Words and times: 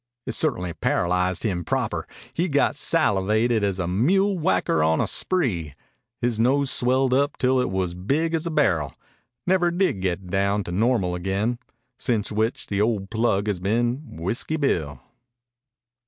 It 0.25 0.31
ce'tainly 0.31 0.73
paralyzed 0.81 1.43
him 1.43 1.63
proper. 1.63 2.07
He 2.33 2.47
got 2.49 2.75
salivated 2.75 3.63
as 3.63 3.77
a 3.77 3.87
mule 3.87 4.35
whacker 4.39 4.81
on 4.81 4.99
a 4.99 5.05
spree. 5.05 5.75
His 6.19 6.39
nose 6.39 6.71
swelled 6.71 7.13
up 7.13 7.37
till 7.37 7.59
it 7.61 7.69
was 7.69 7.93
big 7.93 8.33
as 8.33 8.47
a 8.47 8.49
barrel 8.49 8.95
never 9.45 9.69
did 9.69 10.01
get 10.01 10.25
down 10.31 10.63
to 10.63 10.71
normal 10.71 11.13
again. 11.13 11.59
Since 11.99 12.31
which 12.31 12.65
the 12.65 12.81
ol' 12.81 13.05
plug 13.05 13.45
has 13.45 13.59
been 13.59 14.17
Whiskey 14.17 14.57
Bill." 14.57 14.99